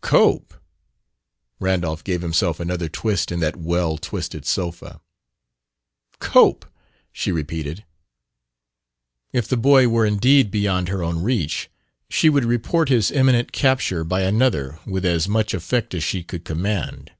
"Cope!" 0.00 0.54
Randolph 1.60 2.02
gave 2.02 2.22
himself 2.22 2.58
another 2.58 2.88
twist 2.88 3.30
in 3.30 3.40
that 3.40 3.56
well 3.56 3.98
twisted 3.98 4.46
sofa. 4.46 5.02
"Cope," 6.18 6.64
she 7.12 7.30
repeated. 7.30 7.84
If 9.34 9.46
the 9.46 9.58
boy 9.58 9.88
were 9.88 10.06
indeed 10.06 10.50
beyond 10.50 10.88
her 10.88 11.02
own 11.02 11.22
reach, 11.22 11.68
she 12.08 12.30
would 12.30 12.46
report 12.46 12.88
his 12.88 13.10
imminent 13.10 13.52
capture 13.52 14.02
by 14.02 14.22
another 14.22 14.78
with 14.86 15.04
as 15.04 15.28
much 15.28 15.52
effect 15.52 15.92
as 15.92 16.02
she 16.02 16.22
could 16.22 16.46
command. 16.46 17.12